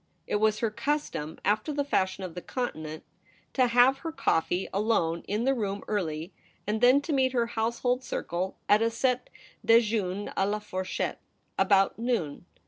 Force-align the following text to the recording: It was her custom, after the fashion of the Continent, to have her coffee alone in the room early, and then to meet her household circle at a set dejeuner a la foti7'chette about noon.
It 0.25 0.37
was 0.37 0.61
her 0.61 0.71
custom, 0.71 1.37
after 1.45 1.71
the 1.71 1.83
fashion 1.85 2.23
of 2.23 2.33
the 2.33 2.41
Continent, 2.41 3.03
to 3.53 3.67
have 3.67 3.99
her 3.99 4.11
coffee 4.11 4.67
alone 4.73 5.21
in 5.27 5.43
the 5.43 5.53
room 5.53 5.83
early, 5.87 6.33
and 6.65 6.81
then 6.81 7.01
to 7.01 7.13
meet 7.13 7.33
her 7.33 7.45
household 7.45 8.03
circle 8.03 8.57
at 8.67 8.81
a 8.81 8.89
set 8.89 9.29
dejeuner 9.63 10.33
a 10.35 10.47
la 10.47 10.57
foti7'chette 10.59 11.17
about 11.59 11.99
noon. 11.99 12.47